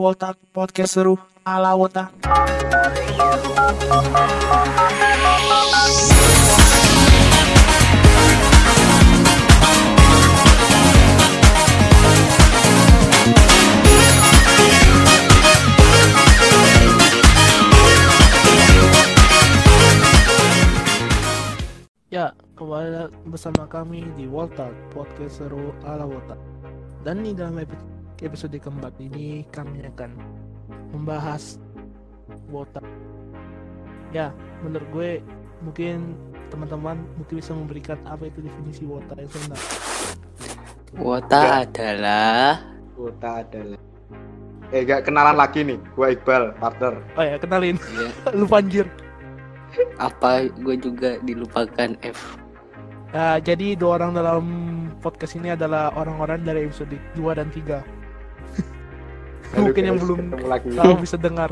[0.00, 2.08] Wotak podcast seru ala Wotak.
[22.08, 26.40] Ya, kembali bersama kami di Wotak podcast seru ala Wotak.
[27.04, 30.10] Dan di dalam epi- episode keempat ini kami akan
[30.92, 31.56] membahas
[32.50, 32.82] Wotak.
[34.10, 35.10] Ya, menurut gue
[35.62, 36.18] mungkin
[36.50, 39.70] teman-teman mungkin bisa memberikan apa itu definisi Wotak yang sebenarnya.
[40.98, 42.58] Wota adalah
[42.98, 43.78] Kota adalah
[44.70, 47.78] Eh gak kenalan lagi nih, gua Iqbal, partner Oh ya, kenalin.
[47.98, 48.86] ya, Lu Panjir.
[50.02, 52.18] apa gue juga dilupakan F.
[53.14, 54.44] Nah, jadi dua orang dalam
[54.98, 57.99] podcast ini adalah orang-orang dari episode 2 dan 3.
[59.58, 60.18] Mungkin yang guys, belum
[60.78, 61.50] Kalau bisa dengar.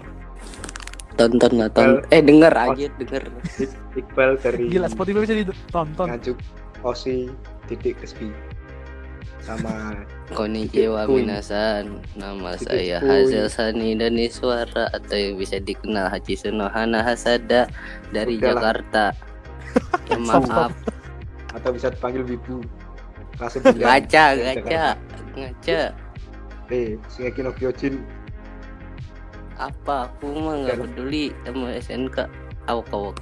[1.19, 2.07] Tonton lah ton.
[2.15, 3.27] Eh denger aja denger.
[3.99, 6.07] Iqbal dari Gila, Spotify bisa ditonton.
[6.15, 6.39] Ngajuk
[6.87, 7.27] Osi
[7.67, 8.31] titik Crispy
[9.43, 9.99] sama
[10.39, 11.99] Konnichiwa minasan.
[12.15, 13.11] Nama Titik saya kun.
[13.11, 17.67] Hazel Sani Dani Suara atau yang bisa dikenal Haji Sunohana Hasada
[18.15, 18.55] dari Udah.
[18.55, 19.05] Jakarta.
[20.09, 20.73] Ya, maaf,
[21.53, 22.65] atau bisa dipanggil Wibu
[23.37, 24.25] kelas 9 ngaca,
[25.37, 25.83] ngaca,
[26.69, 26.75] ngaca.
[26.75, 28.05] Eh, Shingeki no Kyojin
[29.57, 30.07] Apa?
[30.15, 32.17] Aku mah nggak peduli sama SNK.
[32.69, 33.17] Awak awak.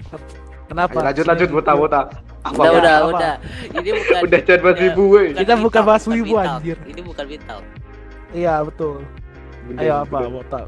[0.67, 0.93] Kenapa?
[0.93, 2.01] Ayo, lanjut lanjut wota wota
[2.43, 2.77] apa Udah, Apa?
[2.77, 3.09] udah, Apa?
[3.09, 3.35] udah.
[3.73, 6.03] Ini bukan udah jangan bahas woi Kita bukan bahas
[6.45, 6.57] Vital.
[6.59, 6.77] anjir.
[6.85, 7.59] Ini bukan vital.
[8.31, 8.97] Iya, betul.
[9.67, 10.31] Bener, Ayo apa, bener.
[10.37, 10.61] Wota?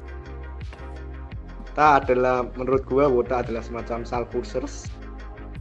[1.60, 4.88] Wota adalah menurut gua Wota adalah semacam salkursers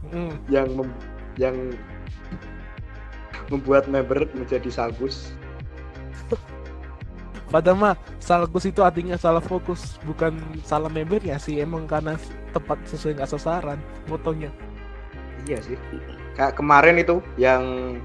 [0.08, 0.32] Hmm.
[0.48, 0.98] yang mem-
[1.36, 1.54] yang
[3.48, 5.36] membuat member menjadi salkus
[7.48, 11.58] Padahal mah salkus itu artinya salah fokus, bukan salah membernya sih.
[11.58, 12.20] Emang karena
[12.52, 14.52] tepat sesuai nggak sasaran fotonya.
[15.48, 15.76] Iya sih.
[16.36, 17.96] Kayak kemarin itu yang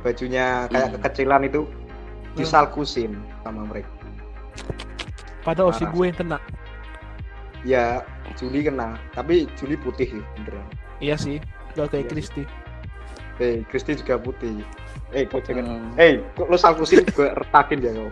[0.00, 0.94] bajunya kayak Hmm.
[1.00, 1.60] kekecilan itu
[2.36, 3.88] disalkusin sama mereka.
[5.40, 5.94] Padahal si Parah.
[5.96, 6.38] gue yang kena.
[7.60, 7.84] Ya
[8.36, 10.64] Juli kena, tapi Juli putih sih beneran.
[11.00, 11.36] Iya sih,
[11.74, 12.12] gak kayak Iya.
[12.12, 12.42] Kristi.
[13.40, 14.60] Eh, Kristi juga putih.
[15.12, 15.64] Eh, kok jangan.
[15.64, 15.92] Hmm.
[15.96, 18.10] Eh, kok lo salkusin gue retakin ya kau.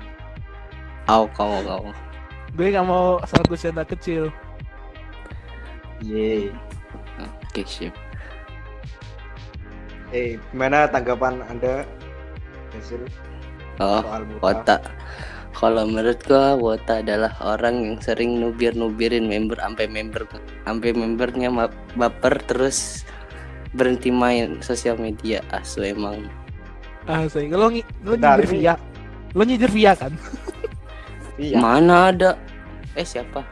[1.08, 1.90] Aw kamu kamu.
[2.52, 4.28] Gue nggak mau yang tak kecil.
[6.04, 6.52] Ye.
[7.18, 7.96] Oke sip.
[10.12, 11.84] Eh, gimana tanggapan Anda
[12.72, 13.04] hasil
[13.78, 14.76] Oh, soal Wota?
[15.54, 20.26] Kalau menurut gua Wota adalah orang yang sering nubir-nubirin member sampai member
[20.66, 21.50] sampai membernya
[21.94, 23.06] baper terus
[23.76, 26.26] berhenti main sosial media asu emang
[27.08, 28.74] Ah, saya lo lo nyindir Via.
[29.32, 30.12] Lo nyindir Via kan?
[31.38, 31.56] Iya.
[31.62, 32.30] mana ada
[32.98, 33.46] eh siapa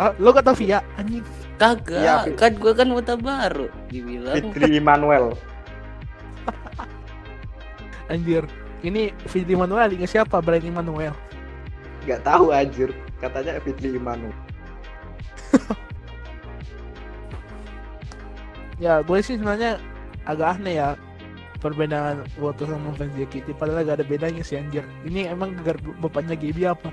[0.00, 0.80] Ah, lo gak tau Via?
[0.96, 1.20] Anjing.
[1.60, 2.32] kagak Fi.
[2.32, 5.36] kan gua kan Wota baru dibilang Fitri Immanuel.
[8.12, 8.48] Anjir.
[8.80, 10.40] Ini Fitri Manuel ingat siapa?
[10.40, 11.12] Brian Manuel.
[12.08, 12.96] Gak tahu anjir.
[13.20, 14.32] Katanya Fitri Immanuel.
[18.80, 19.76] Ya, gue sih sebenarnya
[20.24, 20.96] agak aneh ya
[21.60, 24.82] perbedaan Woto sama fans JKT padahal gak ada bedanya sih anjir.
[25.04, 26.88] Ini emang gegar bapaknya Gaby apa?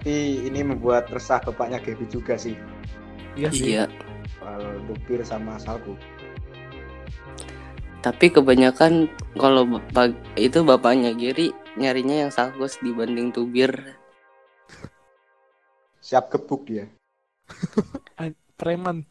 [0.00, 2.56] Tapi ini membuat resah bapaknya Gaby juga sih.
[3.36, 3.76] Iya sih.
[3.76, 3.84] iya
[4.38, 5.94] Soal Lupir sama Salku.
[8.00, 13.68] tapi kebanyakan kalau bapak itu bapaknya Giri nyarinya yang salkus dibanding tubir
[16.00, 16.88] Siap gebuk dia.
[18.60, 19.04] Preman.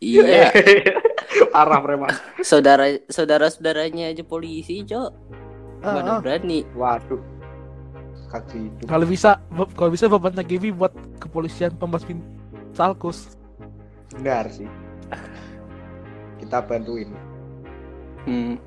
[0.00, 0.48] iya
[1.54, 2.10] Parah preman.
[2.42, 5.10] saudara saudara saudaranya aja polisi cok
[5.84, 6.18] Ah, mana ah.
[6.24, 7.20] berani Waduh.
[8.32, 8.82] Kaki itu.
[8.88, 9.38] Kalau bisa,
[9.76, 10.90] kalau bisa bapaknya Gaby buat
[11.20, 12.18] kepolisian pembasmin
[12.72, 13.38] Salkus.
[14.10, 14.66] Benar sih.
[16.40, 17.14] Kita bantuin.
[18.26, 18.58] hmm.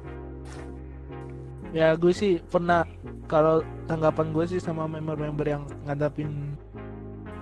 [1.76, 2.88] Ya gue sih pernah
[3.28, 3.60] kalau
[3.92, 6.56] tanggapan gue sih sama member-member yang ngadapin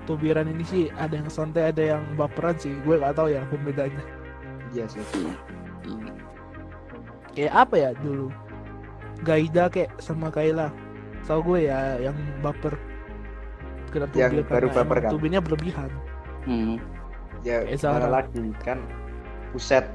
[0.09, 4.01] tubiran ini sih ada yang santai ada yang baperan sih gue gak tahu ya pembedanya
[4.75, 5.01] Iya sih.
[5.85, 6.11] Hmm.
[7.31, 8.27] kayak apa ya dulu
[9.23, 10.67] Gaida kayak sama Kayla
[11.23, 12.75] tau gue ya yang baper
[13.89, 15.11] kena Yang tubir baru baper kan?
[15.15, 15.89] tubirnya berlebihan
[16.45, 16.77] Hmm.
[17.41, 18.21] Ya gimana Zara.
[18.21, 18.77] lagi kan
[19.49, 19.85] buset.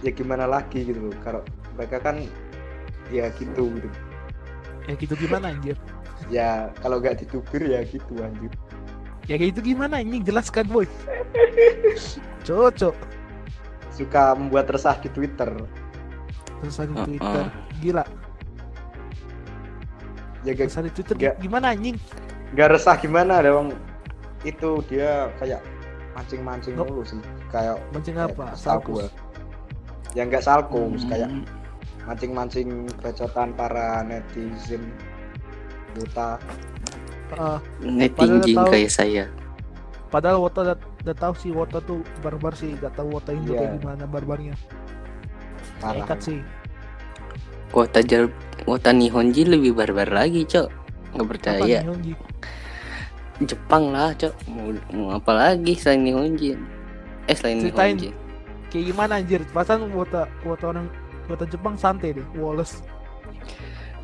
[0.00, 1.16] Ya gimana lagi gitu loh.
[1.20, 1.44] Kalau
[1.76, 2.16] mereka kan
[3.12, 3.88] ya gitu gitu.
[4.84, 5.76] ya gitu gimana anjir
[6.28, 8.52] Ya kalau nggak ditubir ya gitu anjir.
[9.28, 10.88] Ya kayak gitu gimana anjing jelaskan boy
[12.42, 12.96] cocok
[13.90, 15.50] Suka membuat resah di Twitter.
[16.58, 17.04] terus di Uh-uh.
[17.04, 17.44] Twitter
[17.78, 18.04] gila
[20.42, 21.34] ya gak, Besar di Twitter Nggak.
[21.38, 21.96] gimana anjing?
[22.54, 23.74] gak resah gimana dong
[24.42, 25.60] itu dia kayak
[26.14, 26.88] mancing-mancing Nggak.
[26.88, 28.44] dulu sih kayak Mancing kayak apa?
[28.80, 29.06] gua.
[30.14, 31.06] ya nggak salkum Hmm.
[31.06, 31.30] kayak
[32.06, 34.88] mancing-mancing bacotan para netizen
[35.92, 36.38] buta
[37.34, 39.24] Ah, Netinjing tahu- kayak saya.
[40.08, 43.60] padahal Wota udah, udah tahu sih Wota tuh barbar sih, gak tahu Wota Indo Iya.
[43.60, 44.54] kayak gimana barbarnya.
[45.78, 46.40] parah Nekat sih.
[47.70, 48.26] Wota jar
[48.64, 50.68] Wota Nihonji lebih barbar lagi, Cok.
[51.12, 51.78] Nggak percaya.
[53.38, 54.34] Jepang lah, Cok.
[54.48, 56.58] Mau, mau apa lagi selain Nihonji?
[57.24, 57.94] Eh, selain Ceritain.
[57.94, 58.10] Nihonji.
[58.68, 59.40] Kayak gimana anjir?
[59.48, 60.90] Pasan Wota Wota orang
[61.24, 62.82] Wota Jepang santai deh, Wallace.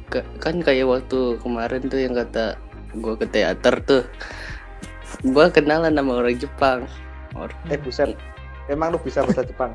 [0.07, 2.55] Ke- kan kayak waktu kemarin tuh yang kata
[2.99, 4.05] gua ke teater tuh.
[5.23, 6.87] Gua kenalan sama orang Jepang.
[7.35, 8.15] Or, eh buset
[8.71, 9.75] emang lu bisa bahasa Jepang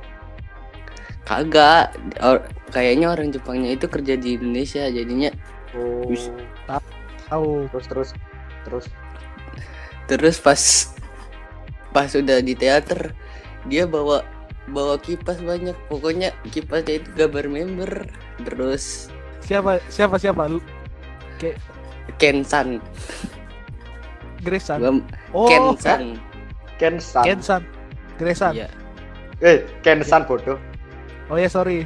[1.27, 1.91] kagak.
[2.23, 5.33] Or- kayaknya orang Jepangnya itu kerja di Indonesia jadinya
[5.73, 6.05] oh.
[7.29, 7.69] Tahu.
[7.69, 8.09] terus terus
[8.65, 8.85] terus
[10.09, 10.61] terus pas
[11.93, 13.13] pas udah di teater
[13.69, 14.25] dia bawa
[14.69, 17.91] bawa kipas banyak pokoknya kipasnya itu gambar member
[18.45, 19.09] terus
[19.45, 20.61] Siapa siapa siapa lu?
[22.17, 22.79] Kensan
[24.39, 24.79] Gresan.
[24.79, 24.91] gua
[25.29, 26.15] Oh, Kensan
[26.77, 27.61] Kensan Kensan.
[28.15, 28.53] Gresan.
[28.55, 28.67] iya
[29.39, 30.57] eh Kensan bodoh
[31.29, 31.85] Oh ya sorry.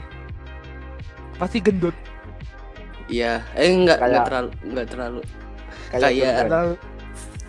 [1.35, 1.91] Pasti gendut.
[3.05, 5.21] iya eh enggak enggak Kayak- terlalu enggak terlalu
[5.91, 6.77] kayak Kayak-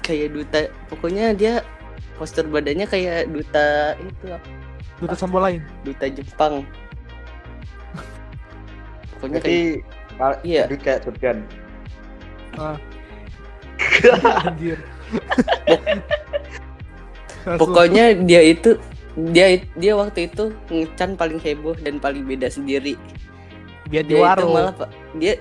[0.03, 0.61] kayak duta
[0.91, 1.55] pokoknya dia
[2.15, 4.25] poster badannya kayak duta itu
[4.99, 5.62] duta sambo lain.
[5.81, 6.67] duta Jepang
[9.15, 9.59] pokoknya jadi
[10.15, 10.62] kayak Iya.
[10.70, 11.38] kayak Jordan
[12.56, 12.79] Ah.
[14.49, 14.81] Anjir.
[17.61, 18.81] Pokoknya dia itu
[19.15, 22.99] dia dia waktu itu ngecan paling heboh dan paling beda sendiri
[23.87, 24.53] biar di dia itu warung.
[24.59, 25.39] malah pak dia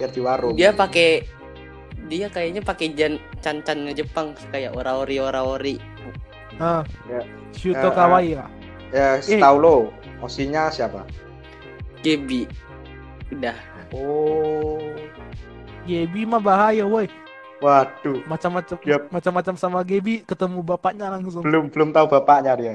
[0.00, 1.28] biar di warung dia pakai
[2.08, 5.76] dia kayaknya pakai jan can-can Jepang kayak ora-ori ora-ori
[6.56, 6.80] Ah.
[7.04, 7.20] Ya.
[7.52, 8.48] Shuto Eh, Kawai ya.
[8.88, 9.76] ya setahu lo
[10.24, 11.04] osinya siapa
[12.00, 12.48] Gebi
[13.28, 13.60] udah
[13.92, 14.80] oh
[15.86, 17.06] Gebi mah bahaya woi.
[17.56, 19.08] waduh Macam-macam Yap.
[19.08, 21.40] macam-macam sama Gebi ketemu bapaknya langsung.
[21.40, 22.74] belum belum tahu bapaknya dia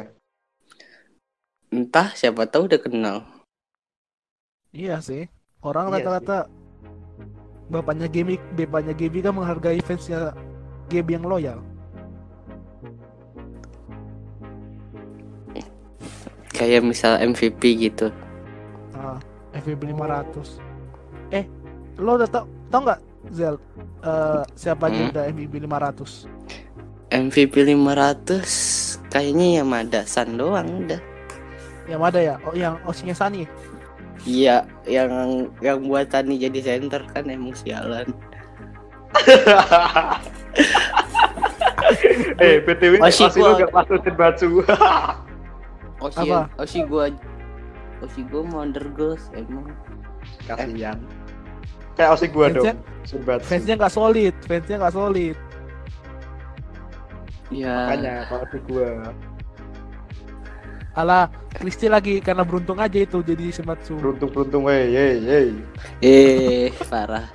[1.69, 3.17] entah siapa tahu udah kenal
[4.71, 5.27] Iya sih.
[5.59, 6.47] Orang Iya rata-rata
[7.67, 10.31] bapaknya Gebi, bapaknya Gebi kan menghargai fansnya
[10.87, 11.59] Gebi yang loyal.
[16.51, 18.13] kayak misal MVP gitu
[18.93, 19.17] Ah,
[19.55, 20.61] FVB 500.
[21.33, 21.49] Eh,
[21.97, 23.55] lo udah tau tau nggak Zel
[24.01, 25.11] eh, siapa aja Hmm.
[25.11, 26.25] udah MVP 500?
[27.11, 28.41] MVP 500
[29.07, 31.01] kayaknya ya Madasan doang udah
[31.83, 32.35] Yang ada ya?
[32.41, 33.43] Oh, yang Osinya Sani.
[34.21, 35.09] iya yang
[35.59, 38.05] yang buat Tani jadi center kan emang sialan
[42.37, 44.47] eh btw Oshi masih lo gua- gak masukin baju
[46.05, 46.39] Oshi Apa?
[46.57, 47.05] Oshi gua
[47.99, 49.73] Oshi gua mau undergirls emang
[50.45, 50.97] kasihan
[51.93, 55.37] kayak osi gua Fansnya- dong Sunbatsu Fansnya nggak solid, fansnya nggak solid.
[57.51, 58.89] ya makanya kalau osi gua
[60.91, 63.95] Alah, Kristi lagi karena beruntung aja itu jadi Sematsu.
[63.95, 65.47] beruntung beruntung wey hey hey
[66.03, 67.31] eh parah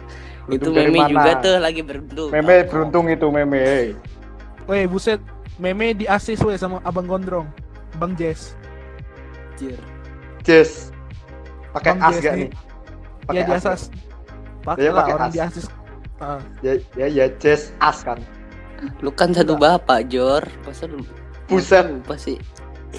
[0.46, 1.08] itu meme mana?
[1.08, 3.86] juga tuh lagi beruntung meme beruntung itu meme hey
[4.84, 5.20] buset.
[5.56, 7.48] Meme di asis weh sama Abang Gondrong.
[7.96, 8.52] Bang Jess.
[9.56, 9.80] Anjir.
[10.44, 10.92] Jess
[11.72, 12.40] pakai as gak nih.
[12.44, 13.80] nih Ya pakai di as asas.
[14.66, 15.32] Pakai Ya, lah pakai orang as.
[15.32, 15.64] di asis.
[16.16, 18.16] Ah, ya ya ya Jess as kan
[18.98, 21.04] lu kan satu bapak Jor masa lu
[21.46, 21.84] Buset.
[21.86, 22.40] lupa sih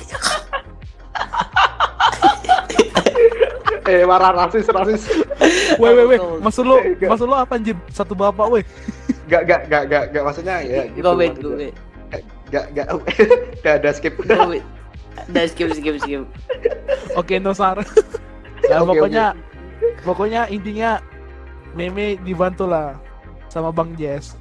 [3.86, 5.04] eh marah rasis rasis
[5.78, 6.18] Weh, weh, weh.
[6.18, 6.40] Betul.
[6.42, 7.10] Maksud Enggak.
[7.10, 7.78] maksud lo apa anjir?
[7.90, 8.64] Satu bapak weh.
[9.26, 11.76] gak gak gak gak gak maksudnya ya gitu gue wait gue wait
[12.48, 12.88] gak gak
[13.60, 14.64] gak ada skip gue wait
[15.28, 16.24] udah skip skip skip
[17.14, 17.82] Oke, no sar.
[18.64, 19.26] ya, Oke, pokoknya
[20.02, 21.02] pokoknya intinya
[21.78, 22.98] meme dibantu lah
[23.48, 24.34] sama Bang Jess.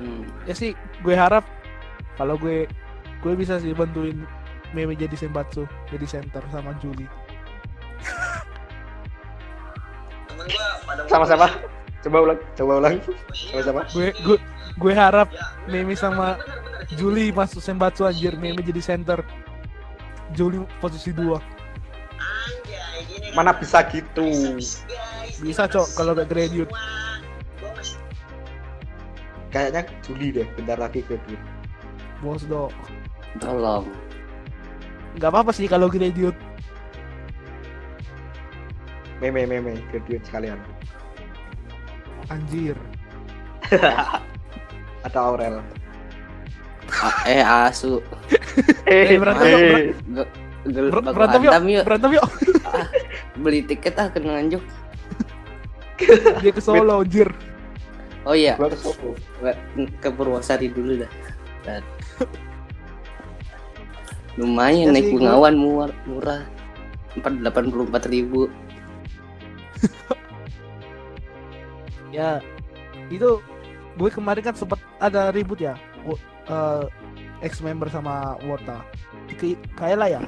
[0.00, 0.24] hmm.
[0.48, 0.72] Ya sih,
[1.04, 1.44] gue harap
[2.16, 2.64] kalau gue
[3.20, 4.24] gue bisa sih bantuin
[4.72, 7.04] meme jadi Senbatsu, jadi center sama Juli.
[11.10, 11.50] sama-sama
[12.06, 12.94] coba ulang coba ulang
[13.34, 14.38] sama-sama Gue gue
[14.78, 15.26] gue harap
[15.66, 16.38] meme sama
[16.94, 19.22] Juli masuk Senbatsu anjir, meme jadi center.
[20.34, 21.59] Juli posisi 2.
[23.32, 24.26] Mana bisa gitu
[25.40, 26.68] Bisa, Cok, kalau gak graduate.
[29.48, 31.42] kayaknya Juli deh bentar lagi graduate
[32.20, 32.68] Bos do.
[33.36, 33.88] tolong
[35.16, 36.36] Gak apa-apa sih kalau graduate.
[39.18, 40.60] meme meme graduate sekalian
[42.28, 42.78] Anjir.
[45.06, 45.58] atau Aurel
[46.92, 47.98] A- eh asu
[48.84, 49.60] Eh, berantem yuk,
[50.66, 52.26] eh, baku berantem yuk, yuk berantem yuk.
[53.40, 54.62] beli tiket ah ke Nganjuk
[56.40, 57.28] Dia ke Solo, anjir.
[58.24, 59.16] oh iya gua ke Solo
[60.00, 61.10] ke Purwosari dulu dah
[61.64, 61.84] Dan-
[64.38, 66.42] lumayan Ya naik bungawan murah murah
[67.18, 68.46] empat delapan puluh empat ribu
[72.10, 72.42] Ya,
[73.06, 73.38] itu
[73.94, 75.78] gue kemarin kan sempat ada ribut ya.
[76.50, 76.84] Eh,
[77.46, 78.82] ex member sama Wota.
[79.78, 80.20] Kayak ya.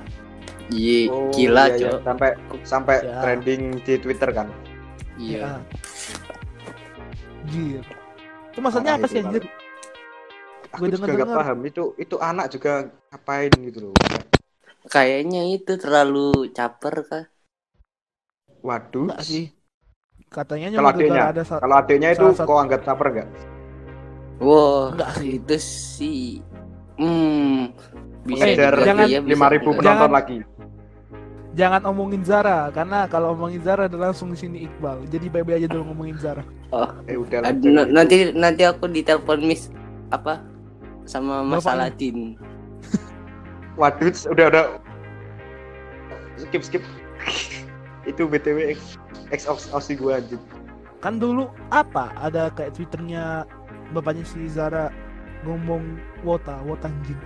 [0.72, 1.88] Iya, Oh, gila iya, iya.
[1.92, 2.30] cok sampai
[2.64, 3.18] sampai Ya.
[3.20, 4.48] trending di Twitter kan
[5.20, 5.60] iya
[7.42, 7.84] Anjir.
[8.52, 9.42] Itu maksudnya apa sih anjir?
[10.72, 11.36] aku Gua juga nggak denger-denger.
[11.36, 12.72] paham itu itu anak juga
[13.12, 13.94] ngapain gitu loh
[14.88, 17.24] kayaknya itu terlalu caper kah
[18.62, 19.44] waduh Enggak sih.
[20.32, 21.22] Katanya Kalau adiknya?
[21.28, 23.28] ada sa- kalau adiknya itu satu- kau anggap caper nggak
[24.40, 25.30] Wah, Enggak sih.
[25.38, 26.22] itu sih.
[26.98, 27.70] Hmm,
[28.22, 30.38] bisa dibilang jangan- iya, lima ribu penonton Jangan- lagi
[31.52, 35.04] Jangan omongin Zara karena kalau omongin Zara ada langsung di sini Iqbal.
[35.04, 36.40] Jadi bebe aja dulu ngomongin Zara.
[37.04, 37.92] eh udah lah, Ad- jangan na- itu.
[37.92, 39.68] nanti nanti aku ditelepon Miss
[40.08, 40.40] apa
[41.04, 41.68] sama Mas.
[41.68, 42.40] Aladin.
[43.76, 44.64] waduh udah udah
[46.38, 46.80] skip skip
[48.08, 48.96] itu btw ex
[49.28, 50.40] ex osi gue anjing
[51.02, 52.14] Kan dulu apa?
[52.16, 53.44] Ada kayak twitternya
[53.90, 54.88] bapaknya si Zara
[55.42, 55.82] ngomong
[56.22, 57.18] Wota, Wota anjing.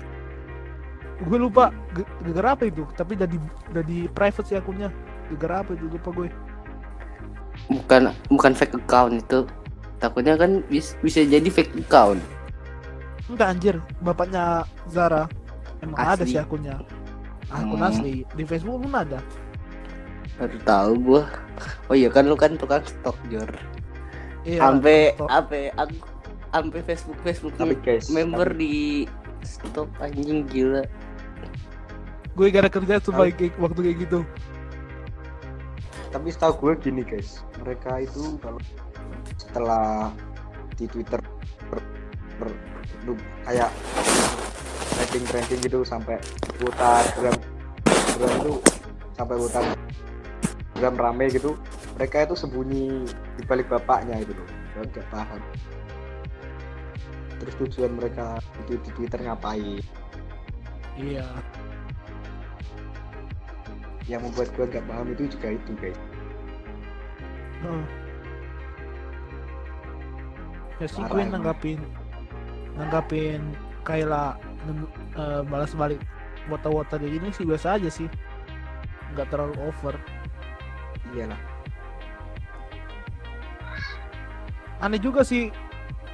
[1.18, 3.38] Gue lupa ge- gara apa itu, tapi udah di
[3.72, 4.92] udah di private sih akunnya.
[5.36, 6.28] Gara apa itu lupa gue.
[7.72, 9.48] Bukan bukan fake account itu.
[9.96, 12.20] Takutnya kan bis- bisa jadi fake account.
[13.26, 15.24] Enggak anjir, bapaknya Zara
[15.80, 16.30] emang ada Asli.
[16.30, 16.78] sih akunnya.
[17.48, 17.88] Akun Hmm.
[17.88, 19.18] asli di Facebook pun ada.
[20.36, 21.22] Baru tahu gua.
[21.88, 23.48] Oh iya kan lu kan tukang stok Jor.
[24.44, 24.60] Iya.
[24.60, 25.28] Sampai stok.
[25.32, 25.96] apa aku
[26.52, 27.54] sampai Facebook Facebook
[28.12, 28.74] member tapi, di
[29.42, 30.84] stop anjing gila.
[32.36, 34.20] Gue gara kerja tuh Kalau- baik waktu kayak gitu.
[36.06, 37.44] tapi setahu gue gini guys.
[37.60, 38.56] Mereka itu kalau
[39.36, 40.08] setelah
[40.76, 41.20] di Twitter
[41.68, 41.92] ber-
[42.40, 42.60] ber-
[43.44, 43.68] kayak
[44.96, 46.16] trending trending gitu sampai
[46.56, 47.36] putar gram
[48.16, 48.54] gram itu
[49.12, 49.64] sampai putar
[50.76, 51.52] gram rame gitu
[52.00, 53.04] mereka itu sembunyi
[53.36, 54.48] di balik bapaknya itu loh.
[54.72, 55.40] Gua nggak paham
[57.36, 59.80] terus tujuan mereka di, di Twitter ngapain?
[60.96, 61.28] Iya.
[64.06, 65.98] Yang membuat gua nggak paham itu juga itu guys.
[67.62, 67.84] Heeh.
[70.76, 71.80] Ya sih gue nanggapin
[72.76, 73.40] nanggapin
[73.80, 74.36] Kayla
[75.16, 76.02] eh, balas balik
[76.52, 78.06] wota-wota kayak gini sih biasa aja sih.
[79.16, 79.96] Nggak terlalu over.
[81.16, 81.40] Iyalah.
[84.84, 85.48] Aneh juga sih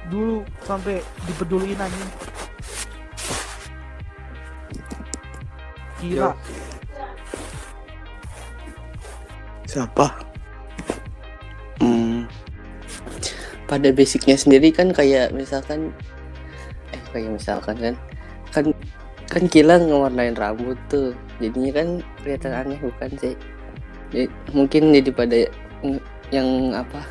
[0.07, 2.11] dulu sampai dipeduliin anjing.
[5.99, 6.31] Gila.
[6.31, 6.62] Yo.
[9.73, 10.05] Siapa?
[11.81, 12.29] Hmm.
[13.65, 15.89] Pada basicnya sendiri kan kayak misalkan
[16.93, 17.95] eh kayak misalkan kan
[18.53, 18.65] kan
[19.25, 21.17] kan Kila ngewarnain rambut tuh.
[21.41, 21.87] Jadinya kan
[22.21, 23.33] kelihatan aneh bukan sih?
[24.13, 25.49] Ya, mungkin jadi pada
[25.81, 27.01] ng- yang apa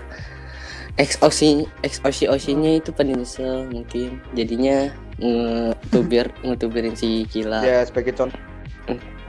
[1.02, 4.22] ex osi ex osi osinya itu pada nyesel mungkin.
[4.38, 4.86] Jadinya
[5.18, 7.66] ngetubir ngetubirin si Kila.
[7.66, 8.38] Ya sebagai contoh.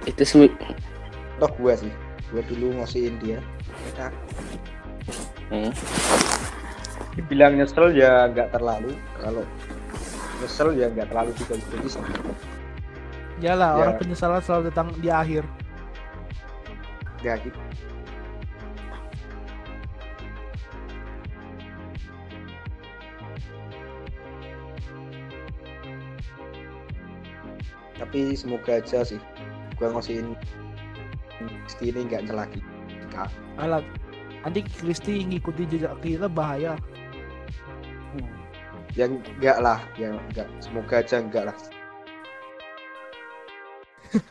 [0.06, 0.54] Itu semi-
[1.58, 1.92] gua sih
[2.34, 3.38] gua dulu ngosiin dia
[3.86, 4.10] mereka
[5.54, 5.72] hmm.
[7.14, 9.46] dibilang nyesel ya nggak terlalu kalau
[10.42, 12.10] nyesel ya nggak terlalu juga jadi sama.
[13.42, 13.80] Yalah, Ya.
[13.86, 15.46] orang penyesalan selalu datang di akhir.
[17.24, 17.56] ya gitu
[27.96, 29.24] tapi semoga aja sih
[29.80, 30.36] gua ngosiin
[31.64, 32.60] Kristi ini nggak nyelaki
[33.14, 33.30] Kak.
[33.62, 33.86] Alat.
[34.44, 36.76] Nanti Kristi ngikuti jejak kita bahaya.
[38.94, 41.58] yang enggak lah yang enggak semoga aja enggak lah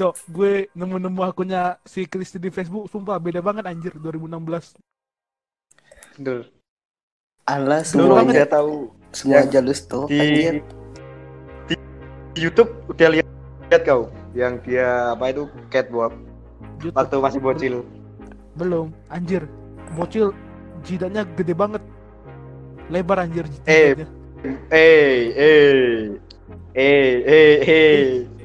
[0.00, 4.80] Cok, gue nemu-nemu akunnya si Kristi di Facebook, sumpah beda banget anjir 2016.
[6.16, 6.48] bener
[7.44, 10.54] Alah Dulu semua saya tahu semua jalur stop di, anjir.
[11.68, 11.74] di,
[12.32, 13.26] di YouTube udah lihat
[13.68, 16.16] lihat kau yang dia apa itu catwalk
[16.78, 17.74] YouTube waktu masih bocil
[18.52, 19.48] belum, anjir.
[19.92, 20.36] Bocil
[20.82, 21.80] jidatnya gede banget.
[22.88, 24.06] Lebar anjir Eh, jidatnya.
[24.68, 25.72] eh eh
[26.74, 28.02] eh eh eh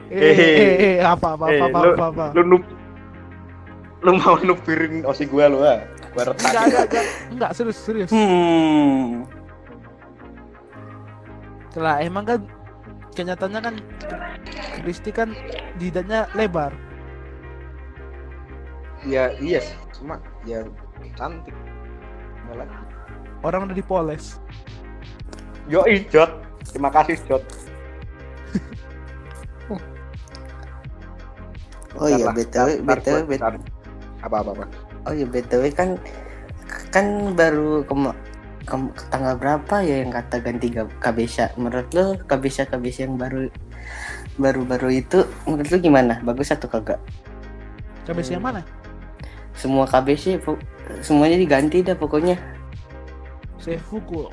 [0.08, 2.26] Eh, eh, eh, apa apa eh, apa apa lu- apa, apa.
[2.32, 2.64] lu nub
[4.00, 5.84] lu mau nubirin osi gua lu ah
[6.16, 9.28] gua retak enggak enggak enggak enggak serius serius Hmm.
[11.76, 12.40] lah emang kan
[13.12, 13.76] kenyataannya kan
[14.80, 15.36] Kristi kan
[15.76, 16.72] jidatnya lebar
[19.08, 19.76] ya iya sih.
[19.96, 20.62] Cuma ya
[21.16, 21.56] cantik.
[22.48, 22.68] Malah
[23.42, 24.38] orang udah dipoles.
[25.72, 26.44] Yo Jot.
[26.68, 27.44] Terima kasih Jot.
[31.98, 33.26] Oh iya, BTW, BTW,
[34.22, 34.66] apa apa apa?
[35.10, 35.98] Oh iya, BTW kan
[36.94, 37.94] kan baru ke,
[38.70, 41.50] ke, ke tanggal berapa ya yang kata ganti Ga- Kabesha?
[41.58, 43.50] Menurut lo Kabesha Kabesha yang baru
[44.38, 46.22] baru-baru itu menurut lo gimana?
[46.22, 47.02] Bagus atau kagak?
[48.08, 48.64] KBC yang mana
[49.58, 50.62] Semua po-
[51.02, 52.38] semuanya diganti dah pokoknya.
[53.58, 54.30] Seifuku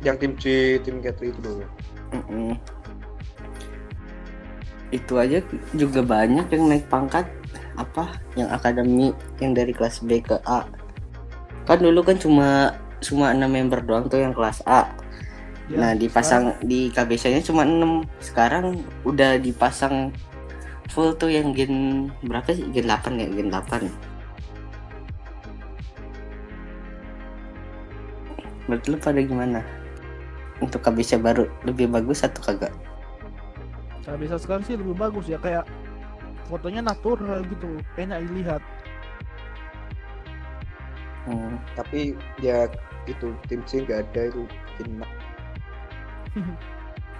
[0.00, 1.68] yang tim C tim Katri itu loh
[2.10, 2.56] Mm-mm.
[4.90, 5.38] Itu aja
[5.76, 7.28] juga banyak yang naik pangkat
[7.78, 10.66] apa yang akademi yang dari kelas B ke A.
[11.68, 14.90] Kan dulu kan cuma cuma enam member doang tuh yang kelas A.
[15.70, 18.02] Ya, nah, dipasang di KBC-nya cuma 6.
[18.18, 20.10] Sekarang udah dipasang
[20.90, 22.66] full tuh yang gen berapa sih?
[22.74, 23.86] Gen 8 ya, gen 8.
[28.70, 29.66] Menurut lu pada gimana?
[30.62, 32.70] Untuk KBC baru lebih bagus atau kagak?
[34.06, 35.66] KBC sekarang sih lebih bagus ya kayak
[36.46, 38.62] fotonya natural gitu enak dilihat
[41.28, 41.60] Hmm.
[41.76, 42.64] tapi ya
[43.04, 44.48] itu tim C nggak ada itu
[44.80, 45.04] tim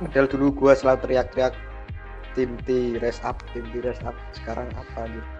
[0.00, 1.52] Padahal dulu gua selalu teriak-teriak
[2.33, 5.30] tim T rest up tim T rest up sekarang apa gitu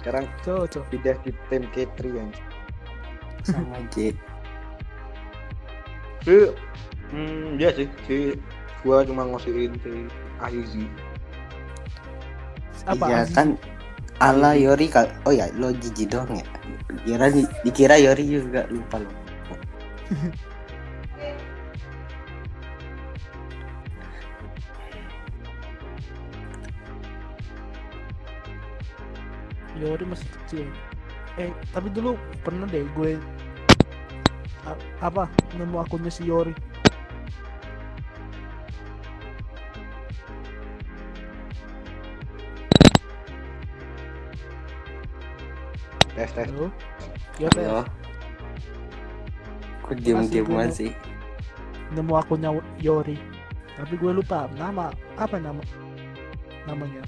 [0.00, 2.30] sekarang cocok pindah di tim K3 yang
[3.42, 4.14] Sama J.
[6.24, 6.34] si
[7.12, 7.88] hmm ya sih.
[8.08, 8.16] Si
[8.82, 9.92] gua cuma ngosiin si
[10.40, 10.84] Ahizi
[12.84, 13.32] apa Iya Aziz?
[13.32, 13.48] kan
[14.20, 16.44] ala Yori kal oh ya lo jijik doang ya?
[17.04, 19.08] Kira di- dikira Yori juga lupa lo.
[29.74, 30.66] Yori masih kecil.
[31.34, 32.14] Eh tapi dulu
[32.46, 33.18] pernah deh gue
[35.04, 35.28] apa
[35.60, 36.56] nemu akunnya si Yori
[46.16, 46.72] tes tes Halo?
[47.36, 47.66] Ya, Teh.
[47.66, 47.84] Halo.
[49.84, 50.64] Kok diem-diem gue.
[50.72, 50.90] sih
[51.92, 53.20] nemu akunnya Yori
[53.76, 54.88] tapi gue lupa nama
[55.20, 55.60] apa nama
[56.64, 57.04] namanya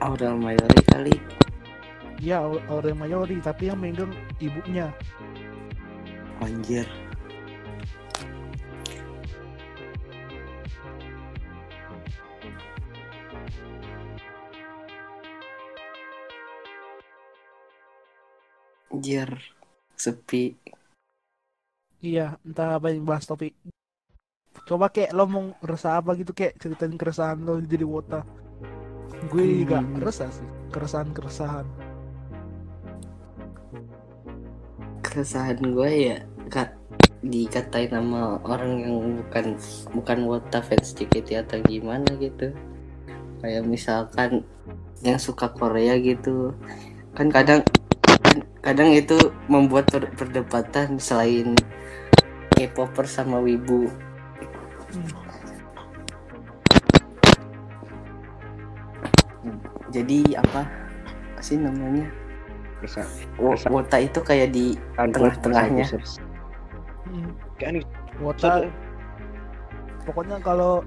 [0.00, 1.14] Aurel Mayori kali
[2.16, 4.88] ya orang Mayori tapi yang megang ibunya
[6.40, 6.88] anjir
[19.06, 19.30] anjir
[19.94, 20.58] sepi.
[22.02, 23.54] Iya entah apa yang bahas topik
[24.66, 26.58] coba kek lo mau resah apa gitu kek?
[26.58, 28.26] Ceritain keresahan lo jadi wota.
[29.30, 30.02] Gue juga Hmm.
[30.02, 30.42] resah sih
[30.74, 31.66] keresahan keresahan
[35.06, 36.18] keresahan gue ya
[36.50, 36.74] kak
[37.22, 39.54] dikatain sama orang yang bukan
[39.94, 42.50] bukan wota fans JKT atau gimana gitu.
[43.38, 44.42] Kayak misalkan
[45.06, 46.50] yang suka Korea gitu.
[47.14, 47.62] Kan kadang
[48.66, 49.14] kadang itu
[49.46, 51.54] membuat per- perdebatan selain
[52.50, 53.86] K-popper sama wibu
[59.94, 60.66] jadi apa
[61.38, 62.10] sih namanya
[62.82, 63.06] Resah.
[63.70, 65.86] wota itu kayak di Tengah-tengahnya.
[67.08, 67.30] Hmm.
[67.56, 67.80] Kan
[68.20, 68.68] wota
[70.04, 70.82] pokoknya kalau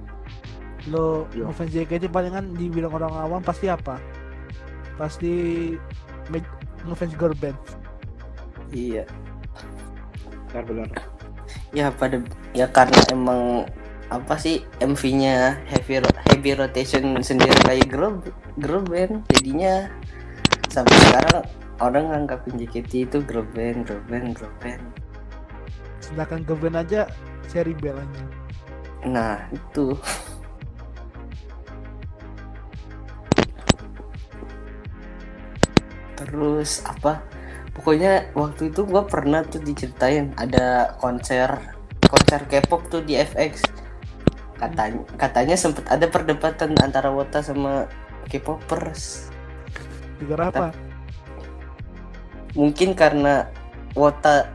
[0.88, 1.44] lo Iya.
[1.50, 4.00] ngefans JKT palingan dibilang orang awam pasti apa
[4.96, 5.32] pasti
[6.86, 7.56] ngefans girl band.
[8.70, 9.04] Iya.
[10.50, 10.88] Benar benar.
[11.70, 12.18] ya pada
[12.50, 13.62] ya karena emang
[14.10, 18.18] apa sih MV-nya heavy ro- heavy rotation sendiri kayak girl
[18.58, 19.86] girl band jadinya
[20.66, 21.46] sampai sekarang
[21.78, 24.82] orang nganggapin JKT itu girl band girl band girl band.
[26.02, 27.06] Sedangkan girl band aja
[27.46, 28.22] seri bel aja
[29.00, 29.96] nah itu
[36.30, 37.18] terus apa
[37.74, 41.58] pokoknya waktu itu gua pernah tuh diceritain ada konser
[42.06, 43.66] konser K-pop tuh di FX
[44.60, 47.88] katanya katanya sempet ada perdebatan antara Wota sama
[48.28, 49.32] K-popers.
[50.20, 50.76] Juga apa?
[52.52, 53.48] Mungkin karena
[53.96, 54.52] Wota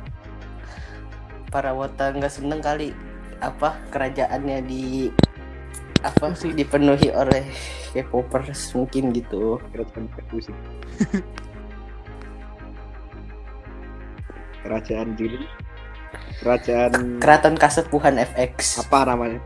[1.50, 2.94] para Wota nggak seneng kali
[3.42, 5.10] apa kerajaannya di
[6.06, 6.54] apa Musik.
[6.54, 7.44] dipenuhi oleh
[7.92, 9.58] K-popers mungkin gitu
[14.66, 15.46] kerajaan diri
[16.42, 18.82] kerajaan Keraton Kasepuhan FX.
[18.82, 19.40] apa namanya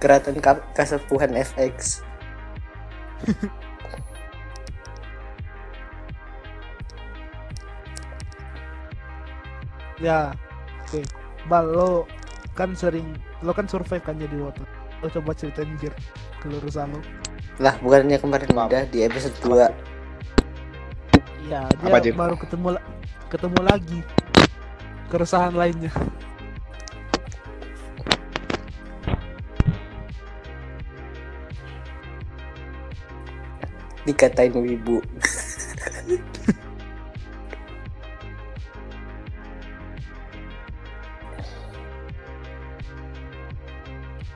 [0.00, 2.00] Keraton Ka- Kasepuhan FX.
[9.96, 10.32] Ya,
[10.84, 11.00] oke.
[11.48, 12.04] Bal, lo
[12.52, 14.66] kan sering, lo kan survive kan jadi water.
[15.00, 15.92] Lo coba ceritain Jir
[16.40, 17.00] kelurusan lo.
[17.56, 18.68] Lah, bukannya kemarin Apa?
[18.68, 19.72] udah di episode 2.
[21.48, 22.76] Iya, Apa, dia baru ketemu
[23.30, 23.98] ketemu lagi
[25.06, 25.90] keresahan lainnya.
[34.06, 35.02] Dikatain wibu.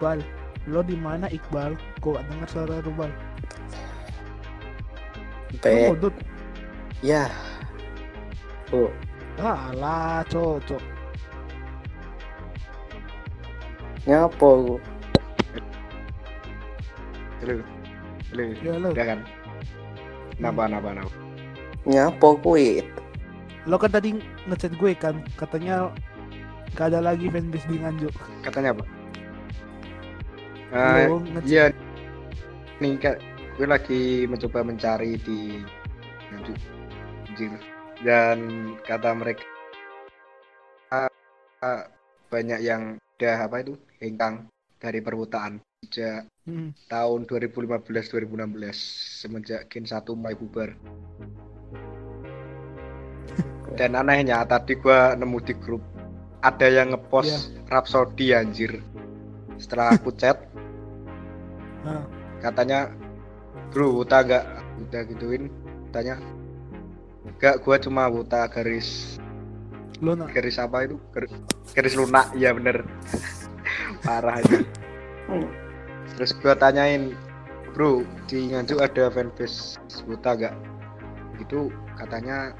[0.00, 0.18] Bal,
[0.66, 1.76] lo di mana Iqbal?
[2.00, 3.12] Kok gak dengar suara lo Bal?
[5.52, 6.14] Lo Sampai modut.
[7.04, 7.28] ya.
[8.72, 8.88] Oh,
[9.40, 10.82] alah, cocok.
[14.08, 14.80] nyapo.
[17.40, 17.54] halo
[18.32, 19.20] halo Ya lo, udah kan
[20.40, 21.12] napa napa napa
[21.84, 22.84] Nyapo kuit.
[23.68, 24.16] lo kan tadi
[24.48, 25.92] ngechat gue kan, katanya
[26.76, 28.12] gak ada lagi fanbase di Nganjuk.
[28.40, 28.84] katanya apa
[30.72, 31.64] ngechat iya
[32.80, 33.16] nih kak
[33.60, 35.60] gue lagi mencoba mencari di
[36.32, 36.56] Nganjuk
[37.30, 37.52] Anjir.
[38.00, 38.38] Dan
[38.82, 39.44] kata mereka
[40.90, 41.84] ah,
[42.32, 44.48] banyak yang udah apa itu hengkang
[44.80, 46.74] dari perwutaan sejak Hmm.
[46.90, 48.74] tahun 2015-2016
[49.22, 50.74] semenjak Gen 1 mulai bubar.
[53.78, 55.78] Dan anehnya tadi gua nemu di grup
[56.42, 58.82] ada yang ngepost Rhapsody anjir.
[59.62, 60.42] Setelah aku chat
[62.40, 62.88] katanya
[63.70, 64.44] bro wuta gak
[64.90, 65.52] udah gituin.
[65.94, 66.18] Tanya
[67.40, 69.16] gak gua cuma wuta garis.
[70.04, 71.00] Lo nak garis apa itu?
[71.16, 71.32] Garis,
[71.72, 72.84] garis lunak iya bener.
[74.04, 74.60] Parah aja.
[76.16, 77.16] Terus gua tanyain
[77.72, 80.54] bro di Nganjuk ada fanbase buta gak
[81.40, 82.52] gitu katanya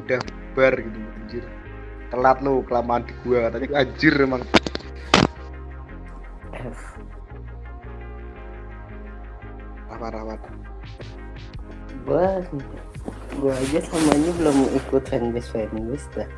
[0.00, 0.20] udah
[0.56, 1.44] bar gitu anjir.
[2.08, 3.84] Telat lu kelamaan di gua katanya.
[3.84, 4.42] Anjir emang.
[10.00, 10.40] Parah parah
[13.38, 16.28] gua aja samanya belum ikut fanbase fanbase dah.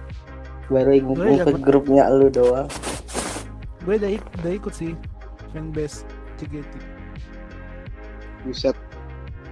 [0.69, 2.69] Baru ikut, Gua ikut grupnya lu doang.
[3.83, 4.95] gue udah, ik- udah ikut sih
[5.51, 6.07] fanbase
[6.39, 6.71] CGT.
[8.43, 8.75] buset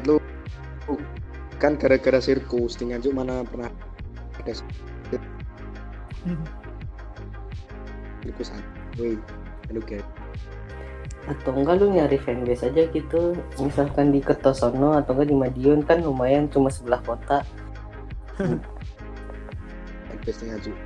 [0.03, 0.19] lu
[0.87, 0.95] lu
[1.59, 3.71] kan gara-gara sirkus di Nganjuk mana pernah
[4.39, 4.55] ada
[8.23, 8.51] sirkus
[8.99, 9.15] woi
[9.71, 10.03] lu guys
[11.31, 13.39] Atau enggak lu nyari fanbase aja gitu.
[13.63, 17.47] Misalkan di Kertosono atau enggak di Madiun kan lumayan cuma sebelah kota.
[20.11, 20.77] fanbase di Nganjuk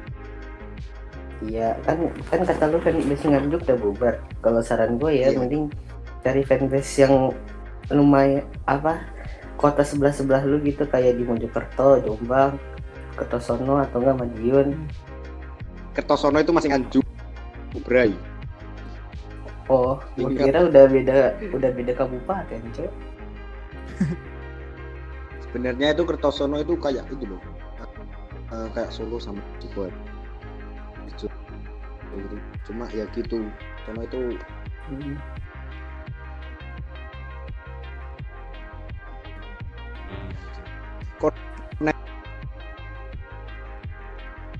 [1.44, 1.98] Iya, kan
[2.30, 4.14] kan kata lu fanbase nganjuk udah bubar.
[4.44, 5.40] Kalau saran gue ya Iya.
[5.40, 5.72] mending
[6.20, 7.32] cari fanbase yang
[7.92, 9.00] lumayan apa
[9.60, 12.56] kota sebelah sebelah lu gitu kayak di Mojokerto, Jombang,
[13.16, 14.76] Kertosono atau enggak Madiun.
[15.96, 17.04] Kertosono itu masih Nganjuk
[17.84, 18.14] Bray
[19.72, 22.88] Oh, gue kira udah beda udah beda kabupaten, cuy.
[25.40, 27.38] sebenarnya itu Kertosono itu kayak itu loh
[28.54, 29.90] Eh, kayak Solo sama Cirebon
[31.08, 31.26] gitu.
[32.68, 33.48] Cuma ya gitu
[33.86, 34.36] Sono itu
[34.84, 35.16] Hmm.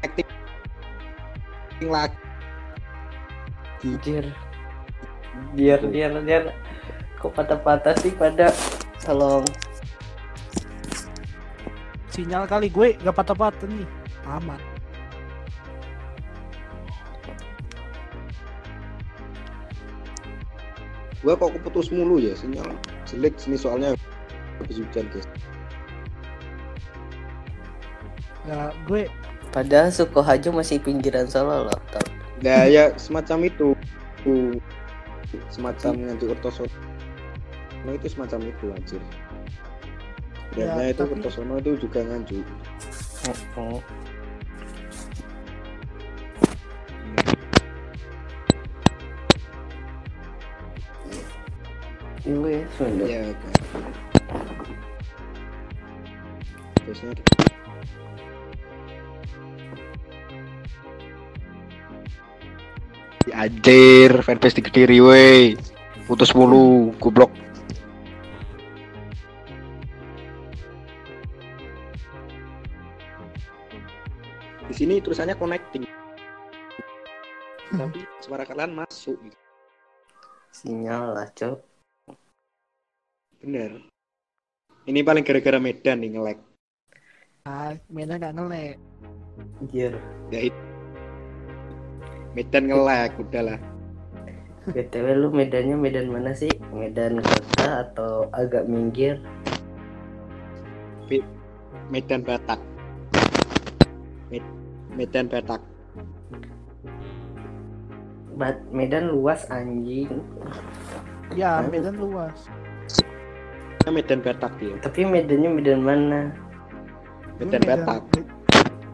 [0.01, 0.29] acting
[1.93, 2.17] lagi.
[5.55, 6.43] Biar biar biar
[7.19, 8.53] kok patah-patah sih pada
[9.01, 9.47] tolong
[12.15, 13.89] Sinyal kali gue gak patah-patah nih.
[14.31, 14.61] Aman.
[21.25, 22.69] gua kok keputus mulu ya sinyal
[23.09, 23.97] jelek sini soalnya
[24.61, 25.25] habis hujan guys
[28.45, 29.09] Ya gue
[29.49, 31.81] padahal Sukoharjo masih pinggiran Solo loh.
[31.89, 32.05] Tau.
[32.45, 33.73] nah ya semacam itu
[34.25, 34.57] Uh,
[35.55, 36.75] semacam nganjuk Kertosono
[37.87, 39.03] nah, itu semacam itu anjir
[40.51, 42.47] sebenarnya Ya, itu tapi- Kertosono itu juga nganjuk
[43.57, 43.81] Oh.
[52.25, 53.05] Iya ya, Sunda.
[53.05, 53.21] ya
[63.45, 65.53] Anjir, fanbase di Kediri weh.
[66.09, 67.45] Putus mulu, goblok.
[74.75, 75.87] di sini tulisannya connecting
[77.79, 79.39] tapi suara kalian masuk gitu.
[80.51, 81.59] Sinyal lah, Cok.
[83.39, 83.87] bener
[84.91, 86.39] ini paling gara-gara Medan nih nge-lag
[87.47, 88.83] ah Medan gak ngelek
[89.63, 89.95] Anjir.
[90.35, 90.74] ya itu
[92.35, 93.59] Medan nge-lag udahlah
[94.65, 96.49] BTW lu medannya medan mana sih?
[96.73, 99.21] Medan kota atau agak minggir?
[101.93, 102.57] Medan Batak
[104.33, 104.55] Med-
[104.97, 105.61] Medan Batak
[108.35, 110.25] Bat Medan luas anjing.
[111.37, 111.69] ya Hah?
[111.69, 112.49] Medan luas
[113.85, 116.21] Nah, Medan Batak dia Tapi medannya medan mana?
[117.37, 118.01] Lu Medan Batak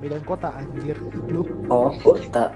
[0.00, 0.96] Medan kota anjir.
[1.28, 2.48] Lu Oh, kota.